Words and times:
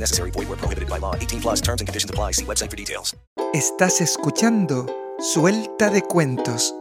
Necessary. 0.00 0.30
Void 0.30 0.58
prohibited 0.58 0.88
by 0.88 0.98
law. 0.98 1.14
18 1.14 1.40
plus 1.40 1.60
terms 1.60 1.80
and 1.80 1.88
conditions 1.88 2.10
apply. 2.10 2.32
See 2.32 2.44
website 2.44 2.70
for 2.70 2.76
details. 2.76 3.16
Estás 3.54 4.00
escuchando 4.00 4.86
Suelta 5.18 5.90
de 5.90 6.02
Cuentos 6.02 6.74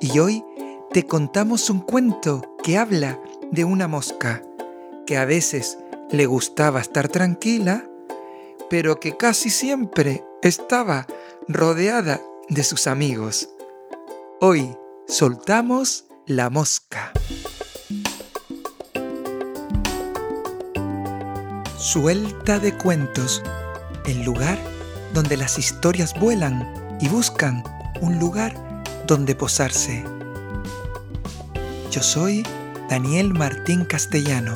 y 0.00 0.18
hoy 0.18 0.44
te 0.92 1.06
contamos 1.06 1.70
un 1.70 1.80
cuento 1.80 2.42
que 2.62 2.76
habla 2.76 3.20
de 3.50 3.64
una 3.64 3.88
mosca 3.88 4.42
que 5.06 5.16
a 5.16 5.24
veces 5.24 5.78
le 6.10 6.26
gustaba 6.26 6.80
estar 6.80 7.08
tranquila, 7.08 7.88
pero 8.68 9.00
que 9.00 9.16
casi 9.16 9.50
siempre 9.50 10.24
estaba 10.42 11.06
rodeada 11.48 12.20
de 12.48 12.64
sus 12.64 12.86
amigos. 12.86 13.48
Hoy 14.40 14.76
soltamos 15.06 16.06
la 16.26 16.50
mosca. 16.50 17.12
Suelta 21.80 22.58
de 22.58 22.74
cuentos, 22.74 23.42
el 24.04 24.22
lugar 24.22 24.58
donde 25.14 25.38
las 25.38 25.58
historias 25.58 26.12
vuelan 26.20 26.70
y 27.00 27.08
buscan 27.08 27.64
un 28.02 28.18
lugar 28.18 28.54
donde 29.06 29.34
posarse. 29.34 30.04
Yo 31.90 32.02
soy 32.02 32.46
Daniel 32.90 33.32
Martín 33.32 33.86
Castellano. 33.86 34.52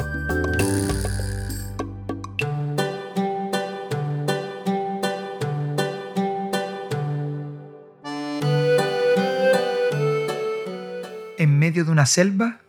En 11.39 11.59
medio 11.59 11.87
de 11.87 11.91
una 11.91 12.05
selva, 12.05 12.61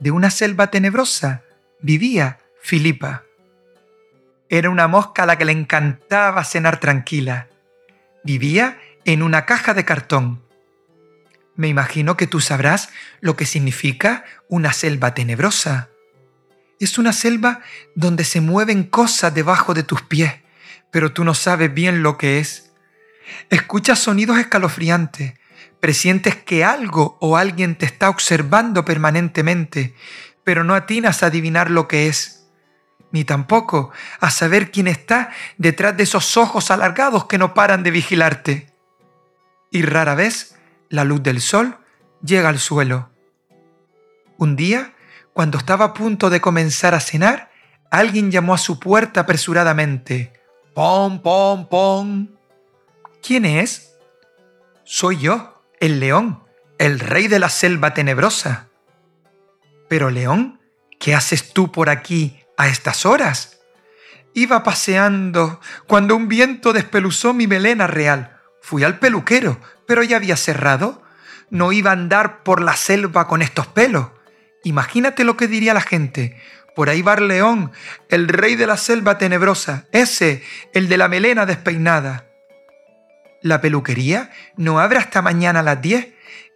de 0.00 0.10
una 0.10 0.30
selva 0.30 0.66
tenebrosa, 0.66 1.44
vivía 1.80 2.40
Filipa. 2.60 3.25
Era 4.48 4.70
una 4.70 4.86
mosca 4.86 5.24
a 5.24 5.26
la 5.26 5.38
que 5.38 5.44
le 5.44 5.52
encantaba 5.52 6.44
cenar 6.44 6.78
tranquila. 6.78 7.48
Vivía 8.22 8.78
en 9.04 9.22
una 9.22 9.44
caja 9.44 9.74
de 9.74 9.84
cartón. 9.84 10.42
Me 11.56 11.68
imagino 11.68 12.16
que 12.16 12.26
tú 12.26 12.40
sabrás 12.40 12.90
lo 13.20 13.34
que 13.34 13.46
significa 13.46 14.24
una 14.48 14.72
selva 14.72 15.14
tenebrosa. 15.14 15.88
Es 16.78 16.98
una 16.98 17.12
selva 17.12 17.60
donde 17.94 18.24
se 18.24 18.40
mueven 18.40 18.84
cosas 18.84 19.34
debajo 19.34 19.74
de 19.74 19.82
tus 19.82 20.02
pies, 20.02 20.34
pero 20.90 21.12
tú 21.12 21.24
no 21.24 21.34
sabes 21.34 21.72
bien 21.72 22.02
lo 22.02 22.18
que 22.18 22.38
es. 22.38 22.72
Escuchas 23.50 23.98
sonidos 23.98 24.38
escalofriantes, 24.38 25.34
presientes 25.80 26.36
que 26.36 26.64
algo 26.64 27.16
o 27.20 27.36
alguien 27.36 27.76
te 27.76 27.86
está 27.86 28.10
observando 28.10 28.84
permanentemente, 28.84 29.94
pero 30.44 30.62
no 30.62 30.74
atinas 30.74 31.22
a 31.22 31.26
adivinar 31.26 31.70
lo 31.70 31.88
que 31.88 32.08
es, 32.08 32.45
ni 33.10 33.24
tampoco 33.24 33.90
a 34.20 34.30
saber 34.30 34.70
quién 34.70 34.88
está 34.88 35.30
detrás 35.58 35.96
de 35.96 36.02
esos 36.02 36.36
ojos 36.36 36.70
alargados 36.70 37.26
que 37.26 37.38
no 37.38 37.54
paran 37.54 37.82
de 37.82 37.90
vigilarte. 37.90 38.72
Y 39.70 39.82
rara 39.82 40.14
vez 40.14 40.56
la 40.88 41.04
luz 41.04 41.22
del 41.22 41.40
sol 41.40 41.78
llega 42.22 42.48
al 42.48 42.58
suelo. 42.58 43.10
Un 44.38 44.56
día, 44.56 44.94
cuando 45.32 45.58
estaba 45.58 45.86
a 45.86 45.94
punto 45.94 46.30
de 46.30 46.40
comenzar 46.40 46.94
a 46.94 47.00
cenar, 47.00 47.50
alguien 47.90 48.30
llamó 48.30 48.54
a 48.54 48.58
su 48.58 48.78
puerta 48.78 49.20
apresuradamente. 49.20 50.32
¡Pom, 50.74 51.20
pom, 51.20 51.68
pom! 51.68 52.28
¿Quién 53.22 53.44
es? 53.44 53.94
Soy 54.84 55.18
yo, 55.18 55.62
el 55.80 56.00
león, 56.00 56.42
el 56.78 57.00
rey 57.00 57.28
de 57.28 57.38
la 57.38 57.48
selva 57.48 57.94
tenebrosa. 57.94 58.68
Pero, 59.88 60.10
león, 60.10 60.60
¿qué 61.00 61.14
haces 61.14 61.52
tú 61.52 61.72
por 61.72 61.88
aquí 61.88 62.45
a 62.56 62.68
estas 62.68 63.06
horas? 63.06 63.58
Iba 64.34 64.62
paseando 64.62 65.60
cuando 65.86 66.14
un 66.14 66.28
viento 66.28 66.72
despeluzó 66.72 67.32
mi 67.32 67.46
melena 67.46 67.86
real. 67.86 68.38
Fui 68.60 68.84
al 68.84 68.98
peluquero, 68.98 69.60
pero 69.86 70.02
ya 70.02 70.16
había 70.16 70.36
cerrado. 70.36 71.02
No 71.48 71.72
iba 71.72 71.90
a 71.90 71.94
andar 71.94 72.42
por 72.42 72.60
la 72.60 72.76
selva 72.76 73.28
con 73.28 73.40
estos 73.40 73.66
pelos. 73.66 74.08
Imagínate 74.64 75.24
lo 75.24 75.36
que 75.36 75.48
diría 75.48 75.74
la 75.74 75.80
gente. 75.80 76.36
Por 76.74 76.90
ahí 76.90 77.00
va 77.00 77.14
el 77.14 77.28
león, 77.28 77.72
el 78.10 78.28
rey 78.28 78.56
de 78.56 78.66
la 78.66 78.76
selva 78.76 79.16
tenebrosa, 79.16 79.86
ese, 79.92 80.42
el 80.74 80.88
de 80.88 80.98
la 80.98 81.08
melena 81.08 81.46
despeinada. 81.46 82.26
La 83.40 83.62
peluquería 83.62 84.30
no 84.56 84.80
abre 84.80 84.98
hasta 84.98 85.22
mañana 85.22 85.60
a 85.60 85.62
las 85.62 85.80
10 85.80 86.08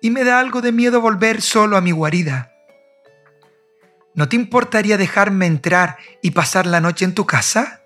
y 0.02 0.10
me 0.10 0.24
da 0.24 0.40
algo 0.40 0.60
de 0.60 0.72
miedo 0.72 1.00
volver 1.00 1.40
solo 1.40 1.78
a 1.78 1.80
mi 1.80 1.92
guarida. 1.92 2.49
¿No 4.14 4.28
te 4.28 4.36
importaría 4.36 4.96
dejarme 4.96 5.46
entrar 5.46 5.96
y 6.22 6.32
pasar 6.32 6.66
la 6.66 6.80
noche 6.80 7.04
en 7.04 7.14
tu 7.14 7.26
casa? 7.26 7.82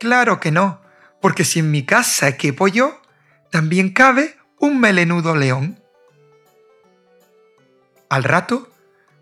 Claro 0.00 0.40
que 0.40 0.50
no, 0.50 0.80
porque 1.20 1.44
si 1.44 1.60
en 1.60 1.70
mi 1.70 1.84
casa 1.84 2.36
quepo 2.36 2.66
yo, 2.68 3.00
también 3.50 3.92
cabe 3.92 4.36
un 4.58 4.80
melenudo 4.80 5.36
león. 5.36 5.82
Al 8.08 8.24
rato, 8.24 8.70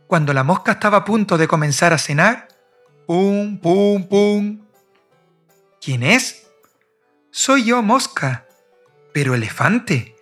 cuando 0.07 0.33
la 0.33 0.45
mosca 0.45 0.73
estaba 0.73 0.99
a 0.99 1.05
punto 1.05 1.39
de 1.39 1.49
comenzar 1.49 1.93
a 1.93 1.99
cenar, 1.99 2.49
¡pum, 3.07 3.59
pum, 3.59 4.09
pum! 4.09 4.61
¿Quién 5.81 6.03
es? 6.03 6.49
Soy 7.31 7.65
yo, 7.65 7.83
mosca. 7.83 8.47
Pero 9.13 9.35
elefante, 9.35 10.17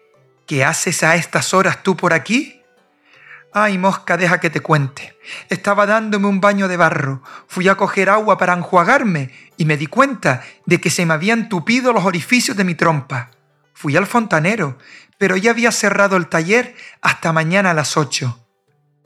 ¿qué 0.47 0.65
haces 0.65 1.03
a 1.03 1.17
estas 1.17 1.53
horas 1.55 1.83
tú 1.83 1.97
por 1.97 2.13
aquí? 2.13 2.58
Ay, 3.53 3.79
mosca, 3.79 4.17
deja 4.17 4.41
que 4.41 4.51
te 4.51 4.61
cuente. 4.61 5.17
Estaba 5.49 5.87
dándome 5.87 6.27
un 6.27 6.41
baño 6.41 6.69
de 6.69 6.77
barro, 6.77 7.23
fui 7.47 7.69
a 7.69 7.77
coger 7.77 8.11
agua 8.11 8.37
para 8.37 8.53
enjuagarme 8.53 9.31
y 9.57 9.65
me 9.65 9.77
di 9.77 9.87
cuenta 9.87 10.43
de 10.67 10.81
que 10.81 10.91
se 10.91 11.07
me 11.07 11.15
habían 11.15 11.49
tupido 11.49 11.93
los 11.93 12.05
orificios 12.05 12.57
de 12.57 12.65
mi 12.65 12.75
trompa. 12.75 13.31
Fui 13.73 13.97
al 13.97 14.07
fontanero, 14.07 14.79
pero 15.19 15.37
ya 15.37 15.51
había 15.51 15.73
cerrado 15.73 16.17
el 16.17 16.29
taller 16.29 16.75
hasta 17.01 17.33
mañana 17.33 17.71
a 17.71 17.75
las 17.75 17.97
ocho. 17.97 18.47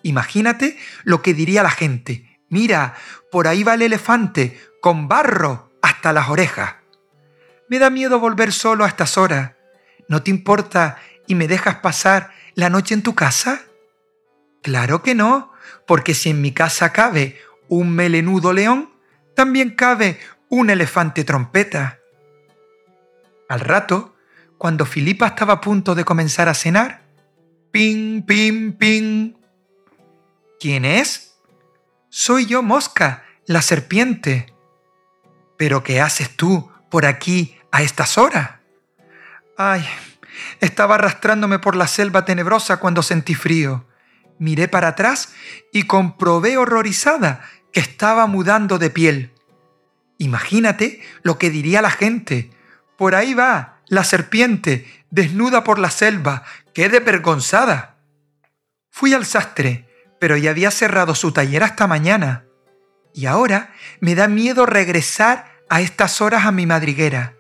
Imagínate 0.02 0.76
lo 1.04 1.22
que 1.22 1.34
diría 1.34 1.62
la 1.62 1.70
gente. 1.70 2.40
Mira, 2.48 2.94
por 3.30 3.46
ahí 3.46 3.62
va 3.62 3.74
el 3.74 3.82
elefante, 3.82 4.60
con 4.80 5.08
barro 5.08 5.70
hasta 5.80 6.12
las 6.12 6.28
orejas. 6.28 6.74
Me 7.68 7.78
da 7.78 7.90
miedo 7.90 8.18
volver 8.18 8.52
solo 8.52 8.84
a 8.84 8.88
estas 8.88 9.16
horas. 9.16 9.52
¿No 10.08 10.22
te 10.22 10.30
importa 10.30 10.98
y 11.26 11.34
me 11.34 11.48
dejas 11.48 11.76
pasar 11.76 12.30
la 12.54 12.68
noche 12.68 12.94
en 12.94 13.02
tu 13.02 13.14
casa? 13.14 13.62
Claro 14.62 15.02
que 15.02 15.14
no, 15.14 15.52
porque 15.86 16.14
si 16.14 16.30
en 16.30 16.40
mi 16.40 16.52
casa 16.52 16.92
cabe 16.92 17.38
un 17.68 17.90
melenudo 17.90 18.52
león, 18.52 18.90
también 19.34 19.74
cabe 19.74 20.18
un 20.48 20.70
elefante 20.70 21.24
trompeta. 21.24 21.98
Al 23.48 23.60
rato, 23.60 24.14
cuando 24.58 24.86
Filipa 24.86 25.26
estaba 25.26 25.54
a 25.54 25.60
punto 25.60 25.94
de 25.94 26.04
comenzar 26.04 26.48
a 26.48 26.54
cenar, 26.54 27.02
ping, 27.72 28.22
ping, 28.22 28.72
ping. 28.72 29.34
¿Quién 30.60 30.84
es? 30.84 31.34
Soy 32.08 32.46
yo, 32.46 32.62
Mosca, 32.62 33.24
la 33.46 33.62
serpiente. 33.62 34.54
¿Pero 35.56 35.82
qué 35.82 36.00
haces 36.00 36.36
tú 36.36 36.70
por 36.90 37.06
aquí 37.06 37.56
a 37.72 37.82
estas 37.82 38.18
horas? 38.18 38.52
Ay, 39.56 39.84
estaba 40.60 40.94
arrastrándome 40.94 41.58
por 41.58 41.74
la 41.74 41.86
selva 41.86 42.24
tenebrosa 42.24 42.78
cuando 42.78 43.02
sentí 43.02 43.34
frío. 43.34 43.86
Miré 44.38 44.68
para 44.68 44.88
atrás 44.88 45.32
y 45.72 45.84
comprobé 45.84 46.56
horrorizada 46.56 47.42
que 47.72 47.80
estaba 47.80 48.26
mudando 48.26 48.78
de 48.78 48.90
piel. 48.90 49.32
Imagínate 50.18 51.02
lo 51.22 51.38
que 51.38 51.50
diría 51.50 51.82
la 51.82 51.90
gente. 51.90 52.50
Por 52.96 53.14
ahí 53.14 53.34
va 53.34 53.80
la 53.88 54.04
serpiente, 54.04 54.86
desnuda 55.10 55.64
por 55.64 55.78
la 55.78 55.90
selva, 55.90 56.44
qué 56.74 56.88
desvergonzada. 56.88 57.96
Fui 58.90 59.14
al 59.14 59.26
sastre, 59.26 59.88
pero 60.20 60.36
ya 60.36 60.50
había 60.50 60.70
cerrado 60.70 61.14
su 61.14 61.32
taller 61.32 61.62
hasta 61.62 61.86
mañana. 61.86 62.44
Y 63.14 63.26
ahora 63.26 63.72
me 64.00 64.14
da 64.14 64.28
miedo 64.28 64.66
regresar 64.66 65.52
a 65.68 65.80
estas 65.80 66.20
horas 66.20 66.46
a 66.46 66.52
mi 66.52 66.66
madriguera. 66.66 67.34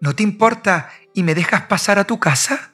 ¿No 0.00 0.14
te 0.14 0.22
importa 0.22 0.90
y 1.14 1.22
me 1.22 1.34
dejas 1.34 1.62
pasar 1.62 1.98
a 1.98 2.04
tu 2.04 2.20
casa? 2.20 2.73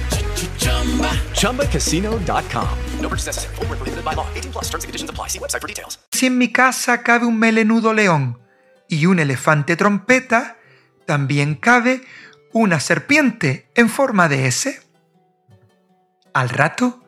ChumbaCasino.com. 1.33 2.67
No 3.01 3.09
purchase 3.09 3.27
necessary. 3.27 3.55
Void 3.55 3.69
where 3.69 3.77
prohibited 3.77 4.05
by 4.05 4.15
law. 4.15 4.25
18 4.35 4.51
plus 4.51 4.69
terms 4.69 4.83
and 4.83 4.89
conditions 4.89 5.09
apply. 5.09 5.27
See 5.29 5.39
website 5.39 5.61
for 5.61 5.67
details. 5.67 5.99
Si 6.11 6.27
en 6.27 6.37
mi 6.37 6.51
casa 6.51 7.03
cabe 7.03 7.25
un 7.25 7.37
melenudo 7.37 7.93
león 7.93 8.39
y 8.87 9.05
un 9.05 9.19
elefante 9.19 9.75
trompeta, 9.75 10.57
también 11.05 11.55
cabe 11.55 12.01
una 12.53 12.79
serpiente 12.79 13.69
en 13.75 13.89
forma 13.89 14.27
de 14.27 14.47
S. 14.47 14.81
Al 16.33 16.49
rato, 16.49 17.03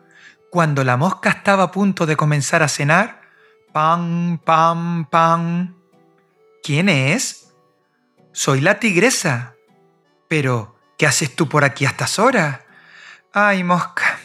cuando 0.49 0.83
la 0.83 0.97
mosca 0.97 1.29
estaba 1.29 1.63
a 1.63 1.71
punto 1.71 2.05
de 2.05 2.15
comenzar 2.15 2.63
a 2.63 2.67
cenar, 2.67 3.21
pan, 3.71 4.39
pan, 4.43 5.05
pan. 5.05 5.75
¿Quién 6.61 6.89
es? 6.89 7.53
Soy 8.31 8.61
la 8.61 8.79
tigresa. 8.79 9.55
Pero, 10.27 10.77
¿qué 10.97 11.05
haces 11.05 11.35
tú 11.35 11.49
por 11.49 11.63
aquí 11.63 11.85
a 11.85 11.89
estas 11.89 12.19
horas? 12.19 12.59
Ay, 13.35 13.63
mosca, 13.63 14.19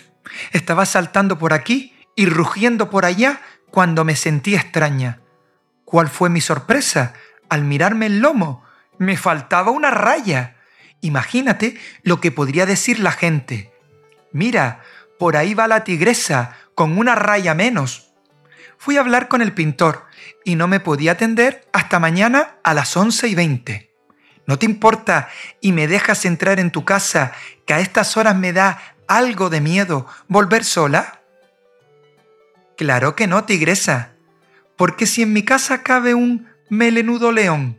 estaba 0.53 0.85
saltando 0.85 1.39
por 1.39 1.55
aquí 1.55 1.97
y 2.15 2.27
rugiendo 2.27 2.91
por 2.91 3.07
allá 3.07 3.41
cuando 3.71 4.05
me 4.05 4.15
sentí 4.15 4.55
extraña. 4.55 5.23
¿Cuál 5.87 6.11
fue 6.11 6.29
mi 6.29 6.43
sorpresa? 6.43 7.15
Al 7.49 7.65
mirarme 7.65 8.05
el 8.05 8.19
lomo, 8.19 8.67
me 8.99 9.17
faltaba 9.17 9.71
una 9.71 9.91
raya. 9.91 10.59
Imagínate 11.01 11.81
lo 12.03 12.21
que 12.21 12.31
podría 12.31 12.67
decir 12.67 13.01
la 13.01 13.13
gente. 13.13 13.73
Mira, 14.31 14.83
por 15.19 15.39
ahí 15.39 15.55
va 15.55 15.69
la 15.69 15.85
tigresa, 15.85 16.59
con 16.75 16.99
una 16.99 17.15
raya 17.15 17.55
menos. 17.55 18.13
Fui 18.77 18.99
a 18.99 19.01
hablar 19.01 19.29
con 19.29 19.41
el 19.41 19.55
pintor 19.55 20.05
y 20.45 20.55
no 20.55 20.69
me 20.69 20.81
podía 20.81 21.13
atender 21.13 21.67
hasta 21.73 21.99
mañana 21.99 22.57
a 22.63 22.75
las 22.75 22.95
once 22.95 23.27
y 23.27 23.35
veinte. 23.35 23.91
¿No 24.47 24.59
te 24.59 24.67
importa 24.67 25.31
y 25.63 25.73
me 25.73 25.89
dejas 25.89 26.27
entrar 26.27 26.61
en 26.61 26.71
tu 26.71 26.85
casa 26.85 27.33
que 27.67 27.73
a 27.73 27.81
estas 27.81 28.19
horas 28.19 28.37
me 28.37 28.53
da 28.53 28.97
algo 29.09 29.51
de 29.51 29.61
miedo 29.61 30.07
volver 30.29 30.65
sola? 30.65 31.23
Claro 32.77 33.17
que 33.17 33.27
no, 33.27 33.45
tigresa, 33.45 34.13
porque 34.77 35.07
si 35.07 35.23
en 35.23 35.33
mi 35.33 35.43
casa 35.43 35.83
cabe 35.83 36.15
un 36.15 36.49
melenudo 36.69 37.33
león, 37.33 37.79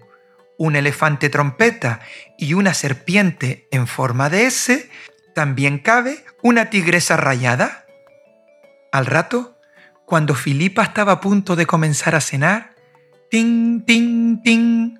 un 0.57 0.75
elefante 0.75 1.29
trompeta 1.29 2.01
y 2.37 2.53
una 2.53 2.73
serpiente 2.73 3.67
en 3.71 3.87
forma 3.87 4.29
de 4.29 4.45
S, 4.45 4.89
también 5.33 5.79
cabe 5.79 6.25
una 6.41 6.69
tigresa 6.69 7.15
rayada. 7.15 7.85
Al 8.91 9.05
rato, 9.05 9.57
cuando 10.05 10.35
Filipa 10.35 10.83
estaba 10.83 11.13
a 11.13 11.21
punto 11.21 11.55
de 11.55 11.65
comenzar 11.65 12.15
a 12.15 12.21
cenar, 12.21 12.75
ting, 13.29 13.85
ting, 13.85 14.41
ting. 14.41 14.97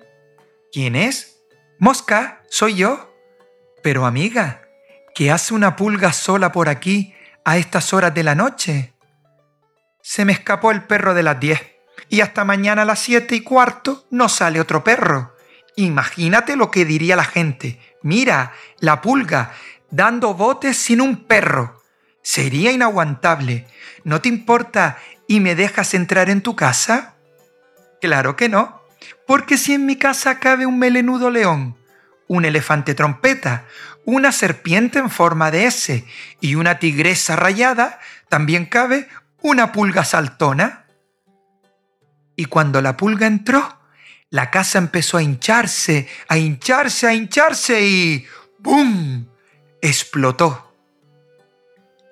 ¿Quién 0.72 0.96
es? 0.96 1.42
Mosca, 1.78 2.42
soy 2.48 2.76
yo. 2.76 3.12
Pero 3.82 4.06
amiga, 4.06 4.62
¿qué 5.14 5.30
hace 5.30 5.54
una 5.54 5.76
pulga 5.76 6.12
sola 6.12 6.52
por 6.52 6.68
aquí 6.68 7.14
a 7.44 7.56
estas 7.56 7.92
horas 7.92 8.14
de 8.14 8.22
la 8.22 8.34
noche? 8.34 8.94
Se 10.02 10.24
me 10.24 10.32
escapó 10.32 10.70
el 10.70 10.84
perro 10.84 11.14
de 11.14 11.22
las 11.22 11.38
diez 11.38 11.60
y 12.08 12.20
hasta 12.20 12.44
mañana 12.44 12.82
a 12.82 12.84
las 12.84 12.98
siete 12.98 13.36
y 13.36 13.40
cuarto 13.42 14.06
no 14.10 14.28
sale 14.28 14.60
otro 14.60 14.82
perro. 14.82 15.36
Imagínate 15.76 16.56
lo 16.56 16.70
que 16.70 16.84
diría 16.84 17.16
la 17.16 17.24
gente. 17.24 17.78
Mira, 18.02 18.52
la 18.80 19.00
pulga 19.00 19.52
dando 19.90 20.34
botes 20.34 20.76
sin 20.76 21.00
un 21.00 21.24
perro. 21.24 21.82
Sería 22.22 22.72
inaguantable. 22.72 23.66
¿No 24.04 24.20
te 24.20 24.28
importa 24.28 24.98
y 25.26 25.40
me 25.40 25.54
dejas 25.54 25.94
entrar 25.94 26.30
en 26.30 26.42
tu 26.42 26.56
casa? 26.56 27.14
Claro 28.00 28.36
que 28.36 28.48
no, 28.48 28.82
porque 29.26 29.56
si 29.58 29.74
en 29.74 29.86
mi 29.86 29.96
casa 29.96 30.38
cabe 30.38 30.66
un 30.66 30.78
melenudo 30.78 31.30
león, 31.30 31.76
un 32.28 32.44
elefante 32.44 32.94
trompeta, 32.94 33.64
una 34.04 34.32
serpiente 34.32 34.98
en 34.98 35.10
forma 35.10 35.50
de 35.50 35.66
S 35.66 36.04
y 36.40 36.54
una 36.54 36.78
tigresa 36.78 37.36
rayada, 37.36 38.00
también 38.28 38.66
cabe 38.66 39.08
una 39.42 39.72
pulga 39.72 40.04
saltona. 40.04 40.86
Y 42.36 42.46
cuando 42.46 42.80
la 42.80 42.96
pulga 42.96 43.26
entró, 43.26 43.78
la 44.30 44.50
casa 44.50 44.78
empezó 44.78 45.16
a 45.16 45.22
hincharse, 45.22 46.08
a 46.28 46.38
hincharse, 46.38 47.06
a 47.06 47.14
hincharse 47.14 47.82
y 47.84 48.26
¡boom! 48.58 49.28
explotó. 49.82 50.74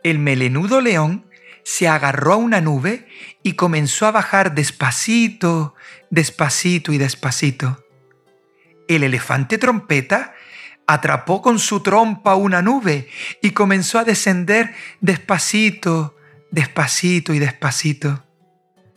El 0.02 0.18
melenudo 0.18 0.80
león 0.80 1.26
se 1.62 1.86
agarró 1.86 2.32
a 2.32 2.36
una 2.36 2.60
nube 2.60 3.06
y 3.42 3.52
comenzó 3.52 4.06
a 4.06 4.10
bajar 4.10 4.54
despacito, 4.54 5.74
despacito 6.10 6.92
y 6.92 6.98
despacito. 6.98 7.84
El 8.88 9.04
elefante 9.04 9.58
trompeta 9.58 10.34
atrapó 10.88 11.42
con 11.42 11.58
su 11.58 11.80
trompa 11.80 12.34
una 12.34 12.62
nube 12.62 13.08
y 13.42 13.50
comenzó 13.50 13.98
a 13.98 14.04
descender 14.04 14.74
despacito, 15.00 16.16
despacito 16.50 17.34
y 17.34 17.38
despacito. 17.38 18.24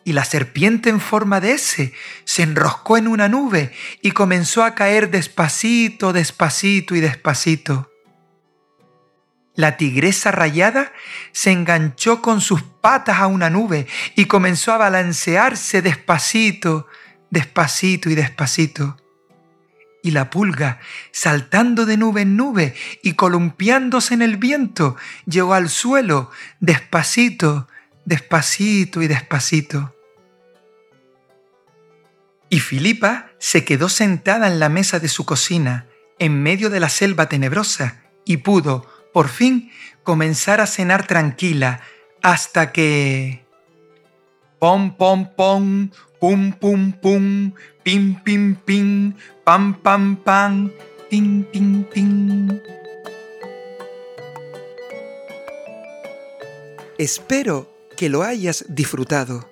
Y 0.06 0.14
la 0.14 0.24
serpiente 0.24 0.90
en 0.90 1.02
forma 1.02 1.42
de 1.42 1.52
S 1.52 1.94
se 2.24 2.44
enroscó 2.44 2.98
en 2.98 3.10
una 3.10 3.28
nube 3.28 3.74
y 4.02 4.12
comenzó 4.12 4.64
a 4.64 4.74
caer 4.74 5.12
despacito, 5.12 6.14
despacito 6.14 6.96
y 6.96 7.02
despacito. 7.02 7.92
La 9.54 9.76
tigresa 9.76 10.32
rayada 10.32 10.94
se 11.34 11.52
enganchó 11.52 12.22
con 12.22 12.40
sus 12.40 12.64
patas 12.64 13.20
a 13.20 13.28
una 13.28 13.50
nube 13.50 13.86
y 14.16 14.26
comenzó 14.26 14.72
a 14.72 14.78
balancearse 14.78 15.82
despacito, 15.82 16.88
despacito 17.30 18.10
y 18.10 18.16
despacito. 18.16 19.01
Y 20.04 20.12
la 20.12 20.30
pulga, 20.30 20.80
saltando 21.12 21.86
de 21.86 21.98
nube 21.98 22.22
en 22.22 22.36
nube 22.36 22.74
y 23.04 23.14
columpiándose 23.14 24.14
en 24.14 24.22
el 24.22 24.38
viento, 24.38 24.96
llegó 25.26 25.54
al 25.54 25.70
suelo 25.70 26.32
despacito, 26.60 27.68
despacito 28.06 29.02
y 29.02 29.08
despacito. 29.08 29.96
Y 32.50 32.60
Filipa 32.60 33.32
se 33.40 33.64
quedó 33.64 33.88
sentada 33.88 34.48
en 34.48 34.60
la 34.60 34.70
mesa 34.70 35.00
de 35.00 35.08
su 35.08 35.24
cocina, 35.26 35.88
en 36.20 36.44
medio 36.44 36.70
de 36.70 36.80
la 36.80 36.90
selva 36.90 37.30
tenebrosa, 37.30 38.02
y 38.26 38.38
pudo, 38.38 38.88
por 39.14 39.30
fin, 39.30 39.72
comenzar 40.04 40.62
a 40.62 40.68
cenar 40.68 41.08
tranquila, 41.08 41.82
hasta 42.22 42.72
que... 42.72 43.46
Pom, 44.62 44.96
pom, 44.96 45.26
pom, 45.26 45.90
pum, 46.20 46.52
pum, 46.54 46.92
pum, 46.92 47.52
pim, 47.82 48.14
pim, 48.24 48.56
pim, 48.64 49.16
pam, 49.44 49.74
pam, 49.82 50.16
pam, 50.18 50.72
tin, 51.10 51.50
tin, 51.52 51.90
tin. 51.90 52.62
Espero 57.00 57.74
que 57.98 58.10
lo 58.10 58.22
hayas 58.22 58.66
disfrutado. 58.70 59.50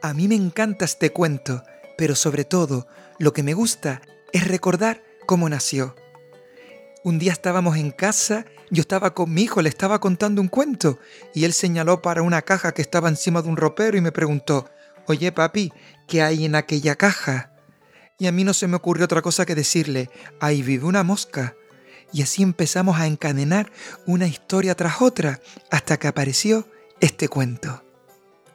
A 0.00 0.14
mí 0.14 0.26
me 0.26 0.36
encanta 0.36 0.86
este 0.86 1.10
cuento, 1.10 1.62
pero 1.98 2.14
sobre 2.14 2.46
todo 2.46 2.86
lo 3.18 3.34
que 3.34 3.42
me 3.42 3.52
gusta 3.52 4.00
es 4.32 4.48
recordar 4.48 5.02
cómo 5.26 5.50
nació. 5.50 5.94
Un 7.04 7.18
día 7.18 7.32
estábamos 7.32 7.76
en 7.76 7.90
casa, 7.90 8.46
yo 8.70 8.80
estaba 8.82 9.14
con 9.14 9.32
mi 9.32 9.42
hijo, 9.42 9.62
le 9.62 9.68
estaba 9.68 10.00
contando 10.00 10.40
un 10.40 10.48
cuento 10.48 10.98
y 11.34 11.44
él 11.44 11.52
señaló 11.52 12.02
para 12.02 12.22
una 12.22 12.42
caja 12.42 12.72
que 12.72 12.82
estaba 12.82 13.08
encima 13.08 13.42
de 13.42 13.48
un 13.48 13.56
ropero 13.56 13.96
y 13.96 14.00
me 14.00 14.12
preguntó, 14.12 14.68
oye 15.06 15.32
papi, 15.32 15.72
¿qué 16.06 16.22
hay 16.22 16.44
en 16.44 16.54
aquella 16.54 16.94
caja? 16.96 17.52
Y 18.18 18.26
a 18.26 18.32
mí 18.32 18.44
no 18.44 18.54
se 18.54 18.68
me 18.68 18.76
ocurrió 18.76 19.06
otra 19.06 19.22
cosa 19.22 19.46
que 19.46 19.54
decirle, 19.54 20.10
ahí 20.40 20.62
vive 20.62 20.84
una 20.84 21.02
mosca. 21.02 21.56
Y 22.12 22.22
así 22.22 22.42
empezamos 22.42 22.98
a 22.98 23.06
encadenar 23.06 23.70
una 24.06 24.26
historia 24.26 24.74
tras 24.74 25.00
otra 25.00 25.40
hasta 25.70 25.96
que 25.96 26.08
apareció 26.08 26.68
este 27.00 27.28
cuento. 27.28 27.82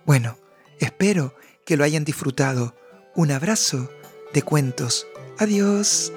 Bueno, 0.06 0.38
espero 0.80 1.36
que 1.66 1.78
lo 1.78 1.84
hayan 1.84 2.06
disfrutado. 2.06 2.76
Un 3.16 3.32
abrazo 3.32 3.90
de 4.34 4.44
cuentos. 4.44 5.08
Adiós. 5.40 6.12